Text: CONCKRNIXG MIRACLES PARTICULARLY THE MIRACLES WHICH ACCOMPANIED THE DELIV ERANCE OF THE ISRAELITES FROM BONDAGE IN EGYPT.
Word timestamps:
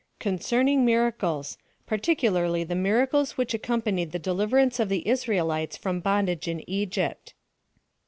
CONCKRNIXG 0.19 0.79
MIRACLES 0.83 1.59
PARTICULARLY 1.85 2.63
THE 2.63 2.73
MIRACLES 2.73 3.37
WHICH 3.37 3.53
ACCOMPANIED 3.53 4.11
THE 4.11 4.17
DELIV 4.19 4.51
ERANCE 4.53 4.79
OF 4.79 4.89
THE 4.89 5.07
ISRAELITES 5.07 5.77
FROM 5.77 5.99
BONDAGE 5.99 6.47
IN 6.47 6.63
EGYPT. 6.67 7.35